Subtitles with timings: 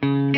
[0.00, 0.30] こん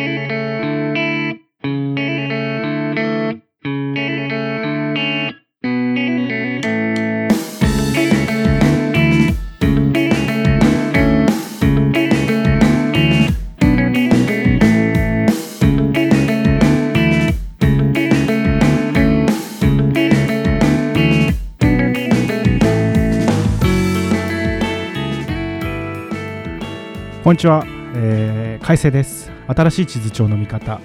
[27.34, 29.32] にちは、えー、海星です。
[29.48, 30.80] 新しい地図帳の見方。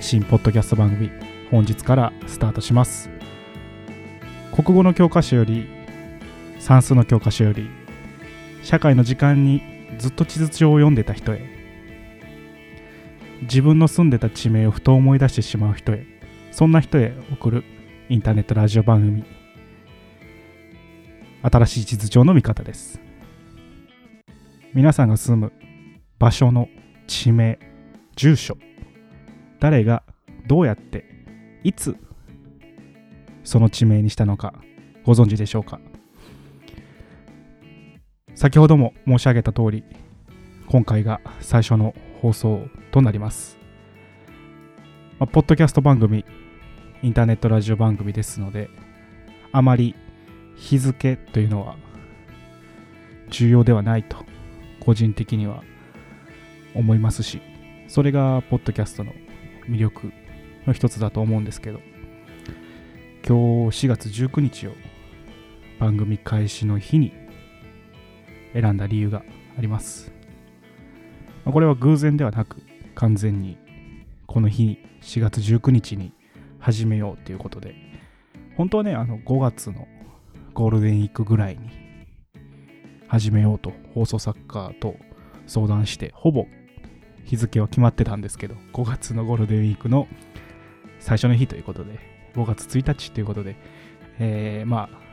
[0.00, 1.08] 新ポッドキャスト番組。
[1.48, 3.08] 本日からスタートします。
[4.52, 5.68] 国語の教科書より
[6.58, 7.70] 算数の教科書より
[8.64, 9.62] 社会の時間に
[9.98, 11.40] ずっと地図帳を読んでた人へ
[13.42, 16.04] 自分の住んでた地名をふと思い出してしまう人へ
[16.50, 17.64] そんな人へ送る
[18.08, 19.24] インターネットラジオ番組。
[21.42, 23.00] 新しい地図帳の見方です。
[24.74, 25.52] 皆さんが住む
[26.20, 26.68] 場所の
[27.06, 27.58] 地名、
[28.14, 28.58] 住所、
[29.58, 30.02] 誰が
[30.46, 31.06] どうやって
[31.64, 31.96] いつ
[33.42, 34.52] その地名にしたのか
[35.02, 35.80] ご存知でしょうか？
[38.34, 39.82] 先ほども申し上げた通り
[40.66, 43.56] 今回が最初の放送となります、
[45.18, 46.26] まあ、ポッドキャスト番組
[47.02, 48.68] インターネットラジオ番組ですので
[49.52, 49.94] あまり
[50.54, 51.76] 日付というのは
[53.30, 54.18] 重要ではないと
[54.80, 55.62] 個人的には
[56.74, 57.40] 思いますし
[57.88, 59.12] それがポッドキャストの
[59.68, 60.12] 魅力
[60.66, 61.80] の一つだと思うんですけど
[63.26, 64.72] 今日4月19日を
[65.78, 67.12] 番組開始の日に
[68.52, 69.22] 選んだ理由が
[69.56, 70.12] あります。
[71.44, 72.62] これは偶然ではなく
[72.94, 73.56] 完全に
[74.26, 76.12] この日に4月19日に
[76.58, 77.74] 始めようということで
[78.56, 79.88] 本当はねあの5月の
[80.52, 81.70] ゴールデンウィークぐらいに
[83.08, 84.96] 始めようと放送作家と
[85.46, 86.46] 相談してほぼ
[87.24, 90.08] 日付は決まってたんですけど5月のゴールデンウィークの
[90.98, 91.98] 最初の日ということで
[92.34, 93.56] 5月1日ということで、
[94.18, 95.10] えー、まあ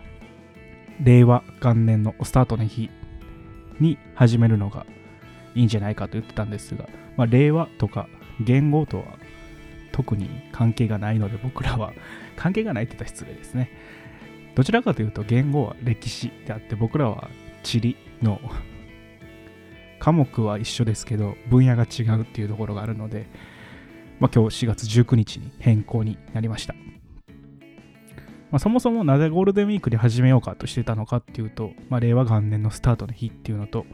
[1.03, 2.89] 令和元年のスタートの日
[3.79, 4.85] に始めるのが
[5.55, 8.07] いいんじゃないかと言ってたんですが、まあ、令和とか
[8.39, 9.05] 言語とは
[9.91, 11.93] 特に関係がないので僕らは
[12.35, 13.71] 関係がないって言ったら失礼ですね。
[14.55, 17.29] どちらかというと言語は歴史であって僕らは
[17.63, 18.41] 地理の
[20.07, 23.27] 科目は一緒ですけど分野が違うっていうところがあるので、
[24.21, 33.85] まあ、今日4月19日に変更になりました、まあ、そもそもなぜゴールデンウィークに始めようかとしてたのかっていうと、まあ、令和元年のスタートの日っていうのと、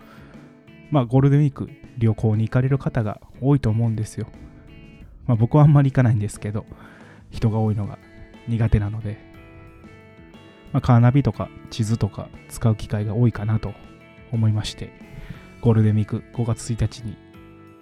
[0.91, 4.27] まあ、ゴールデンウィーク旅行に行かれる方が多いと思うんですよ、
[5.25, 6.67] まあ、僕はあんまり行かないんですけど
[7.31, 7.97] 人が多いのが
[8.47, 9.17] 苦手なので、
[10.73, 13.73] まあ、カーナビとか地図とか使う機会が多いかなと
[14.31, 15.12] 思いまして。
[15.63, 17.15] ゴールデンウィーク5月1日に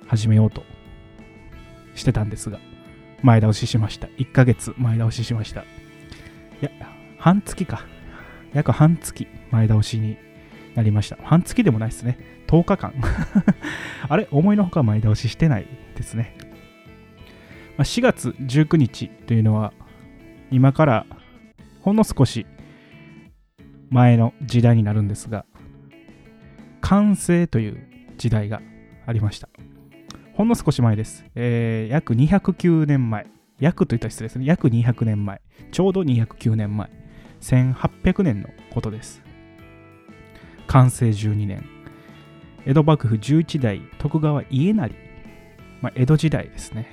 [0.06, 0.64] 始めようと
[1.96, 2.60] してたんですが、
[3.24, 4.06] 前倒ししました。
[4.20, 5.62] 1ヶ月前倒ししました。
[5.62, 5.66] い
[6.62, 6.70] や、
[7.18, 7.88] 半月か。
[8.54, 10.20] 約半月前倒しに
[10.76, 11.18] なりました。
[11.24, 12.20] 半月でもないですね。
[12.46, 12.94] 10日間。
[14.08, 14.28] あれ？
[14.30, 15.66] 思いのほか前倒ししてない
[15.96, 16.36] ですね。
[17.80, 19.74] 4月19日というのは、
[20.52, 21.06] 今から
[21.80, 22.46] ほんの少し
[23.90, 25.46] 前の時代になるんですが、
[26.92, 27.88] 完成という
[28.18, 28.62] 時代が
[29.06, 29.48] ありました。
[30.34, 31.24] ほんの少し前です。
[31.36, 33.28] えー、約209年前。
[33.62, 34.46] 約といった失礼ですね。
[34.46, 35.42] 約200年前。
[35.72, 36.90] ちょうど209年前。
[37.40, 39.22] 1800年のことです。
[40.68, 41.64] 完成12年。
[42.66, 44.94] 江戸幕府11代徳川家成。
[45.80, 46.92] まあ、江戸時代ですね。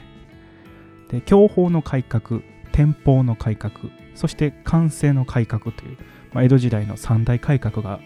[1.11, 3.73] で、享保の改革、天保の改革、
[4.15, 5.99] そして完成の改革という、
[6.33, 7.99] まあ、江戸時代の三大改革が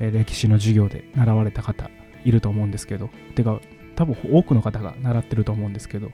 [0.00, 1.90] 歴史の授業で習われた方
[2.24, 3.60] いると思うんですけど、てか、
[3.94, 6.10] 多分多くの方が習ってると思うんですけど、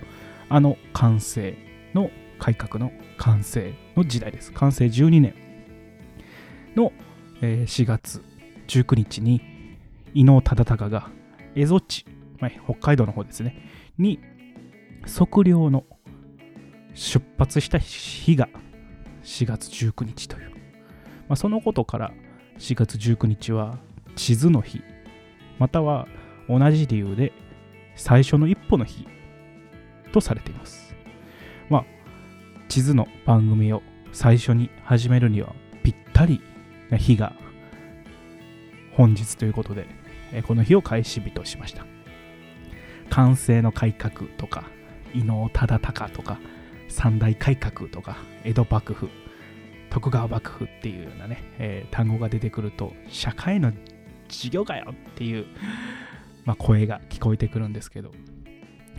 [0.49, 1.57] あの完成
[1.95, 4.53] の改革の完成の時代です。
[4.53, 5.35] 完成12年
[6.77, 6.93] の、
[7.41, 8.23] え4月
[8.69, 9.41] 19日に
[10.15, 11.11] 伊能忠敬が
[11.55, 12.07] 蝦夷地、
[12.65, 14.21] 北海道の方ですね、に
[15.07, 15.85] 測量の
[16.95, 18.49] 出発した日が
[19.25, 20.55] 4月19日という、ま
[21.31, 22.13] あ、そのことから
[22.59, 23.79] 4月19日は
[24.15, 24.83] 地図の日。
[25.59, 26.09] または
[26.49, 27.33] 同じ理由で
[27.95, 29.07] 最初の一歩の日
[30.13, 30.95] とされています。
[31.69, 31.85] まあ
[32.69, 33.83] 地図の番組を
[34.13, 36.41] 最初に始めるにはぴったり
[36.91, 37.33] な日が
[38.97, 39.87] 本日ということで
[40.47, 41.87] この日を開始日としました。
[43.11, 44.65] 完成の改革とか
[45.15, 46.39] 伊能忠敬とか
[46.89, 49.11] 三大改革とか江戸幕府
[49.93, 53.73] 徳川幕府っていうようなね、えー、単語が出てくると社会の
[54.31, 55.45] 授業かよっていう、
[56.47, 58.11] まあ、声が聞こえてくるんですけど、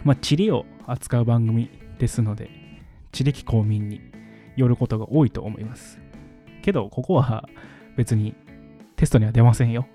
[0.04, 2.51] まあ、地理を扱う番組ですので、
[3.12, 4.01] 地歴公民に
[4.56, 6.00] よることが多いと思います。
[6.62, 7.50] けど、ここは
[7.98, 8.36] 別に
[8.96, 9.88] テストには出ませんよ。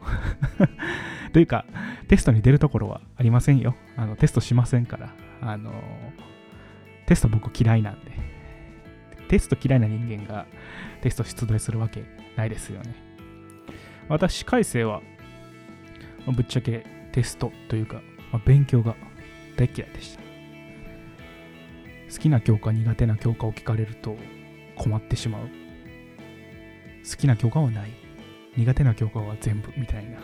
[1.33, 1.65] というか、
[2.09, 3.77] テストに出るところはありませんよ。
[3.97, 5.15] あのテストしませんから。
[5.43, 5.73] あの
[7.07, 8.38] テスト僕嫌いなんで。
[9.29, 10.47] テスト嫌いな人間が
[11.03, 12.05] テスト出題するわけ
[12.37, 12.95] ないですよね。
[14.09, 15.03] 私、改正は、
[16.27, 18.01] まぶっちゃけテストというか、
[18.33, 18.97] まあ、勉強が
[19.57, 20.23] 大嫌いでした。
[22.11, 24.17] 好きな教科、苦手な教科を聞かれると
[24.77, 25.49] 困ってしまう。
[27.09, 27.91] 好きな教科はない。
[28.57, 30.19] 苦手な教科は全部みたいな。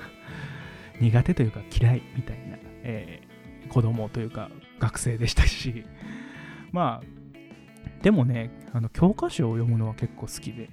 [1.00, 5.84] 苦手というか嫌いみたいな、えー、子供というか学生でしたし、
[6.72, 7.13] まあ、
[8.04, 10.68] でもね、あの教科書を読むのは結構好きで、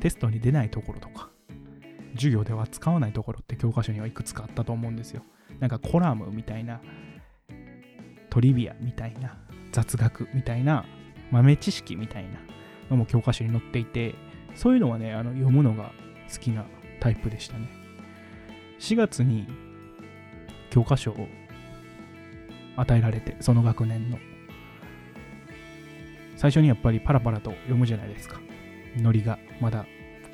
[0.00, 1.30] テストに出ないところとか、
[2.12, 5.22] 授業では使わないところって教科書にはいくつかあったと思うんですよ。
[5.60, 6.82] なんかコラムみたいな、
[8.28, 9.38] トリビアみたいな、
[9.72, 10.84] 雑学みたいな、
[11.30, 12.32] 豆知識みたいな
[12.90, 14.14] のも教科書に載っていて、
[14.54, 15.90] そういうのはね、あの読むのが
[16.30, 16.66] 好きな
[17.00, 17.70] タイプでしたね。
[18.78, 19.48] 4月に
[20.68, 21.28] 教科書を
[22.76, 24.18] 与えられて、その学年の。
[26.42, 28.40] 最初にやっぱりパラパラと読むじゃないですか。
[28.96, 29.86] ノリがまだ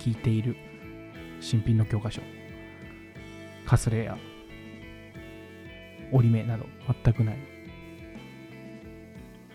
[0.02, 0.56] 効いている
[1.38, 2.22] 新品の教科書。
[3.66, 4.16] カスレや
[6.10, 6.64] 折り目など
[7.04, 7.36] 全くない。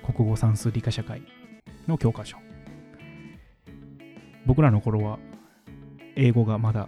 [0.05, 1.23] 国語算数理科社会
[1.87, 2.37] の教科書。
[4.45, 5.17] 僕らの頃は
[6.15, 6.87] 英語がまだ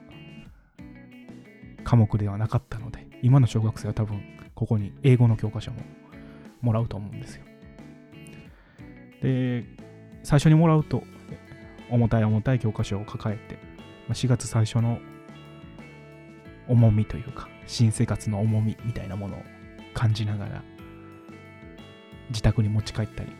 [1.83, 4.21] 科目ではなかったので、今の小学生は多分
[4.53, 5.81] ここに英語の教科書も
[6.61, 7.54] もらうと思うんですよ。
[9.25, 9.63] で、
[10.21, 11.03] 最初にもらうと
[11.89, 13.57] 重たい重たい教科書を抱えて、
[14.13, 14.99] 4月最初の
[16.67, 19.41] 重みというか、新生活の重みみたいなものを
[19.95, 20.63] 感じながら、
[22.29, 23.31] 自宅に持ち帰ったり、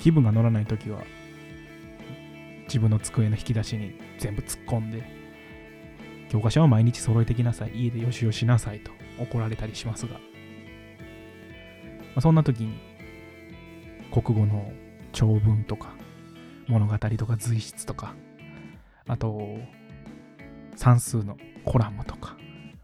[0.00, 1.04] 気分が乗らないときは、
[2.66, 5.04] 自分の机の引き出しに全部突っ込んで、
[6.30, 8.90] 教科書は毎日揃えてきなさい、家でよしよしなさいと
[9.20, 10.20] 怒られたりしますが、ま
[12.16, 12.95] あ、そんな時に
[14.22, 14.72] 国語の
[15.12, 15.94] 長文とか
[16.68, 18.14] 物語とか随筆とか、
[19.06, 19.58] あと
[20.74, 22.36] 算数のコラムとか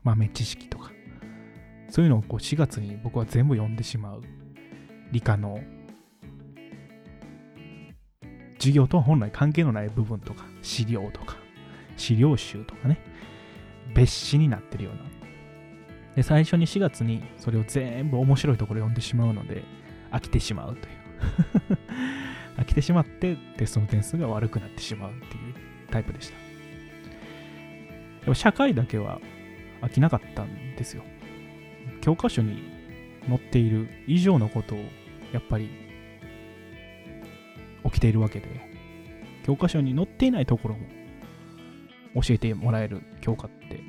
[0.04, 0.92] 豆知識とか、
[1.88, 4.22] そういうのをこう4月に僕は全部読んでしまう
[5.10, 5.60] 理科の
[8.58, 11.36] 授業とは本来関係のない部分とか資料とか
[11.96, 12.98] 資料集とかね
[13.94, 15.00] 別紙になってるような。
[16.14, 19.64] で、最初に4月にそれを全部面白いところ読んでしまうので、
[20.10, 21.01] 飽きてしまうという。
[22.56, 25.54] 飽きてしまってテストの点数が悪くなってしまうっていう
[25.90, 26.36] タイプでした。
[28.22, 29.20] でも社会だけは
[29.80, 31.02] 飽きなかったんですよ。
[32.00, 32.62] 教科書に
[33.28, 34.78] 載っている以上のことを
[35.32, 35.70] やっぱり
[37.84, 38.48] 起きているわけで、
[39.44, 40.86] 教科書に載っていないところも
[42.22, 43.80] 教えてもらえる教科って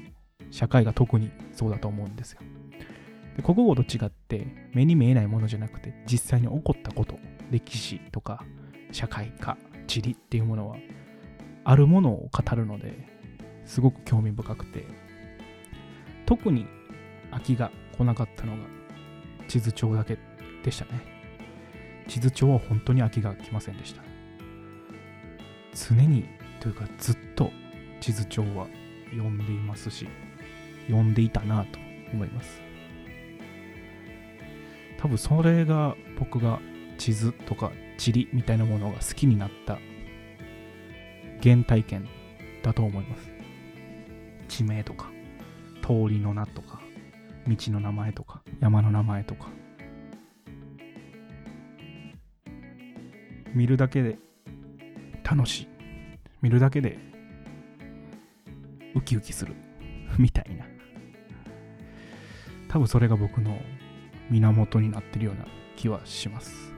[0.52, 2.42] 社会が特にそうだと思うんですよ。
[3.36, 7.18] で国語と違って目に見えないものじゃなくて実際に起こったこと
[7.52, 8.44] 歴史とか
[8.92, 9.58] 社会科
[9.88, 10.78] 地理っていうものは
[11.64, 13.08] あるものを語るので
[13.66, 15.04] すごく興味深くて。
[16.26, 16.66] 特に
[17.32, 18.64] 飽きが来なかったのが
[19.48, 20.18] 地図帳だけ
[20.64, 21.02] でしたね。
[22.08, 24.02] 地図帳は本当に飽きが来ませんでした。
[25.90, 26.25] 常に
[26.60, 27.52] というかずっと
[28.00, 28.68] 地図帳は
[29.12, 30.08] 読んでいますし、
[30.88, 31.80] 読んでいたなと
[32.13, 32.62] 思います。
[35.03, 36.62] 多分それが僕が
[36.98, 39.77] 地図とか地理みたいなものが好きになった
[41.41, 42.07] 原体験
[42.63, 43.29] だと思います。
[44.48, 45.12] 地名とか、
[45.81, 46.79] 通りの名とか、
[47.45, 49.50] 道の名前とか、山の名前とか。
[53.53, 54.17] 見るだけで
[55.29, 55.67] 楽しい。
[56.41, 56.98] 見るだけで
[58.95, 59.53] ウキウキする
[60.17, 60.65] みたいな
[62.69, 63.60] 多分それが僕の
[64.34, 66.74] 源になってるような気はします。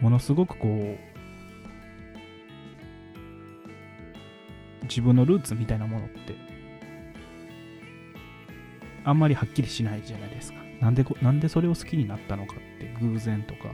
[0.00, 0.98] ものすごくこう
[4.84, 6.34] 自分のルーツみたいなものって
[9.04, 10.58] あんまりはっきりしないじゃないですか。
[10.80, 13.70] なんでなんでそれを好きになったのかって偶然とか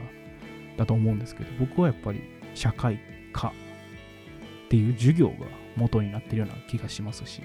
[0.77, 2.21] だと思うんですけど僕はやっぱり
[2.53, 2.99] 社会
[3.33, 3.51] 科っ
[4.69, 7.41] ていう授業が元になってるような気がしますし、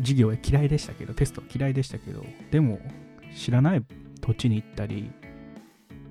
[0.00, 2.78] 授業は嫌いでしたけど、テストは嫌いでしたけど、でも
[3.34, 3.84] 知らない
[4.20, 5.10] 土地に行ったり、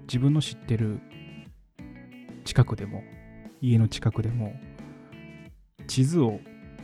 [0.03, 0.99] 自分の知ってる
[2.45, 3.03] 近くでも、
[3.61, 4.53] 家の近くでも、
[5.87, 6.39] 地図を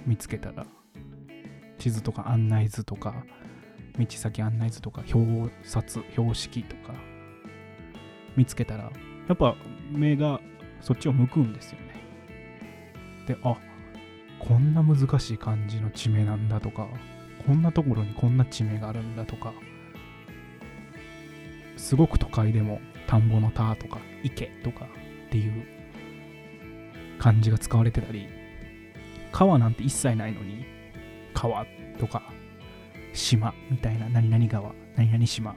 [0.06, 0.66] 見つけたら、
[1.78, 3.24] 地図とか案内図とか
[3.98, 6.94] 道先案内図とか表札標識とか
[8.36, 9.56] 見つけたらやっぱ
[9.92, 10.40] 目が
[10.82, 11.96] そっちを向くんですよね。
[13.28, 13.56] であ
[14.40, 16.88] こんな難しい感じの地名なんだとか
[17.46, 19.54] こんなところにこんな地名があるんだとか
[21.78, 24.88] すごく都会でも田んぼの田とか池とか
[25.28, 25.66] っていう
[27.20, 28.28] 漢字が使われてたり
[29.32, 30.66] 川なんて一切ないのに
[31.34, 31.66] 川
[32.00, 32.22] とか
[33.14, 35.56] 島みたいな何々川何々島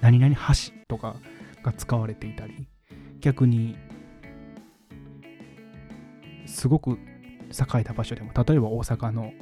[0.00, 1.16] 何々橋とか
[1.62, 2.68] が使われていたり
[3.20, 3.76] 逆に
[6.46, 6.98] すごく
[7.54, 9.32] 栄えた場所でも例えば大阪の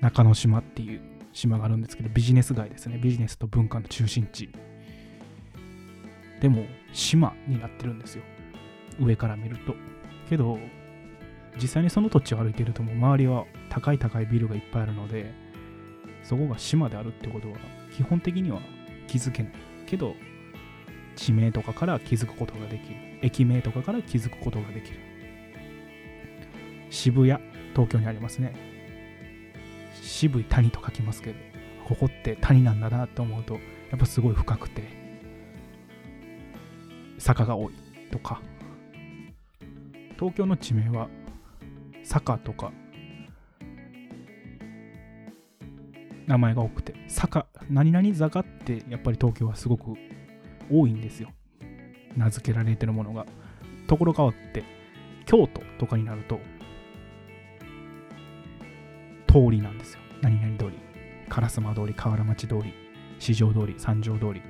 [0.00, 1.00] 中之島っていう
[1.32, 2.98] 島があるんですけどビジネス街ですね。
[2.98, 4.48] ビジネスと文化の中心地。
[6.40, 8.22] でも島になってるんですよ。
[9.00, 9.74] 上から見ると。
[10.28, 10.58] けど
[11.60, 15.32] 実際にその土地を歩いてるともう周りは高い高いビルがいっぱいあるので
[16.22, 17.56] そこが島であるってことは
[17.96, 18.60] 基本的には
[19.06, 19.52] 気づけない。
[19.86, 20.14] けど
[21.16, 22.96] 地名とかから気づくことができる。
[23.22, 25.07] 駅名とかから気づくことができる。
[26.90, 27.42] 渋谷
[27.72, 28.54] 東京にありますね。
[30.02, 31.36] 渋い谷と書きますけど
[31.86, 33.54] ここって谷なんだなって思うと
[33.90, 34.82] やっぱすごい深くて
[37.18, 37.74] 坂が多い
[38.10, 38.40] とか。
[40.18, 41.08] 東京の地名は
[42.02, 42.72] 坂とか
[46.26, 49.94] 名前が多くて坂何々坂ってやっぱり東京はすごく
[50.68, 51.30] 多いんですよ。
[52.16, 53.26] 名付けられてるものが。
[53.86, 54.64] ところ変わって
[55.24, 56.40] 京都とかになると
[59.28, 60.00] 通りなんですよ。
[60.22, 60.72] 何々通り。
[61.28, 62.72] 烏丸通り河原町通り
[63.18, 64.42] 四条通り三条通り。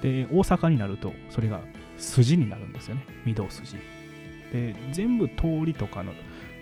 [0.00, 1.60] で大阪になるとそれが
[1.96, 3.04] 筋になるんですよね。
[3.26, 3.76] 御堂筋。
[4.52, 6.12] で全部通りとかの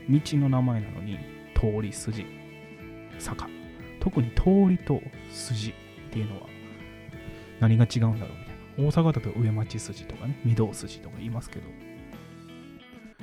[0.09, 1.19] 道の名前なのに
[1.55, 2.27] 通り筋。
[3.19, 3.49] 坂。
[4.01, 5.75] 特に通りと筋っ
[6.11, 6.47] ていうのは
[7.61, 8.89] 何が違うんだろうみたいな。
[8.89, 11.67] 大阪だと上町筋とかね御堂筋とか言いますけど。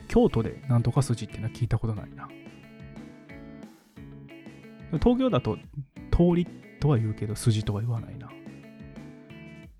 [0.08, 2.30] 京都でなんとか筋っていうのは聞いたことないな。
[4.94, 5.58] 東京だと
[6.12, 6.48] 通り
[6.80, 8.30] とは言うけど筋とは言わないな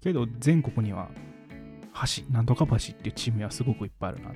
[0.02, 1.10] けど全国には
[1.94, 4.34] 橋なんとか橋っていう地名はすごくいっぱいあるなっ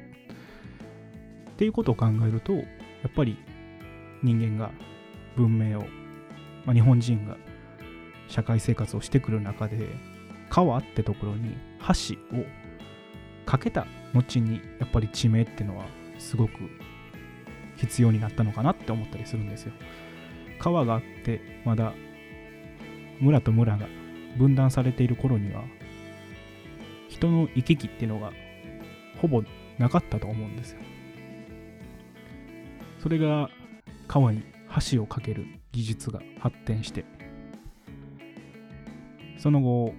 [1.58, 2.62] ていうことを考えるとや
[3.08, 3.38] っぱり
[4.24, 4.72] 人間が
[5.36, 5.84] 文明を、
[6.66, 7.38] まあ、日本人が
[8.28, 9.88] 社会生活をしてくる中で
[10.50, 12.46] 川ってところに橋を
[13.46, 15.86] 架けた後にやっぱり地名ってのは
[16.18, 16.54] すごく
[17.78, 19.74] 必要になったのかなって思ったりするんですよ。
[20.62, 21.94] 川があってまだ
[23.20, 23.88] 村と村が
[24.38, 25.64] 分断されている頃には
[27.10, 28.32] 人の行き来っていうのが
[29.20, 29.44] ほぼ
[29.80, 30.80] なかったと思うんですよ。
[33.00, 33.50] それが
[34.08, 34.44] 川に
[34.92, 37.04] 橋を架ける技術が発展して
[39.40, 39.96] その後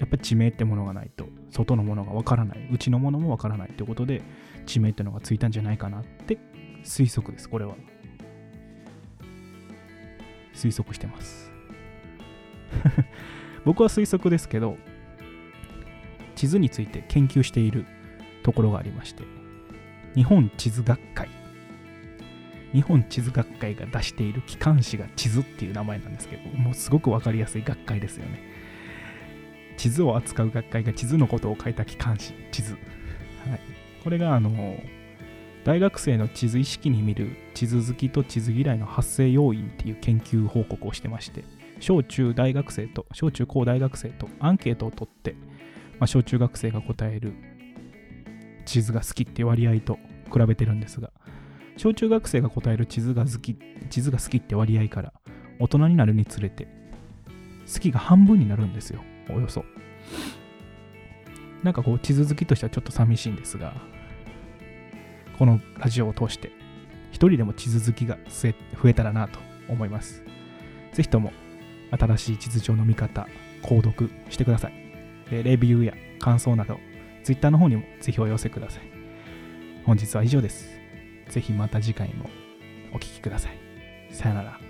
[0.00, 4.22] やっぱり地名ってものがないと外のものがわからないうちのものもわからないということで
[4.66, 6.38] 地名ってのがついたんじゃないかなって
[6.82, 7.76] 推測ですこれは
[10.54, 11.52] 推測してます。
[13.64, 14.76] 僕は推測ですけど
[16.34, 17.86] 地図について研究している
[18.42, 19.22] ところがありまして
[20.14, 21.28] 日本地図学会。
[22.72, 28.40] 日本地図学会が出している機関誌が地図っていう名前なんですけどもうすごく分かりやすい学会ですよね。
[29.76, 32.78] 地図を扱う学会が地図のことを書いた機関誌地図、は
[33.56, 33.60] い、
[34.02, 34.50] これがあの
[35.64, 41.42] 大学生の地図意識に見る地図好きと地図嫌いの発生要因っていう研究報告をしてまして
[41.80, 45.32] 小中大学生と小中高大学生とアンケートを取って、
[45.98, 47.32] まあ、小中学生が答える
[48.66, 49.98] 地図が好きっていう割合と
[50.30, 51.10] 比べてるんですが
[51.76, 53.56] 小中学生が答える地図が好き
[53.88, 55.12] 地図が好きって割合から
[55.58, 56.68] 大人になるにつれて
[57.72, 59.64] 好きが半分になるんですよおよそ。
[61.62, 63.72] なんかこう地図好きとしてはちょっと寂しいんですが
[65.38, 66.52] このラジオを通して
[67.10, 68.18] 一人でも地図好きが
[68.82, 69.38] 増えたらなと
[69.68, 70.22] 思います
[70.92, 71.32] ぜひとも
[71.90, 73.28] 新しい地図上の見方
[73.62, 74.72] 購読してください
[75.30, 76.78] レビューや感想など
[77.22, 78.82] Twitter の方にもぜひお寄せください
[79.84, 80.68] 本日は以上です
[81.28, 82.28] ぜひまた次回も
[82.94, 83.58] お聴きください。
[84.14, 84.63] さよなら。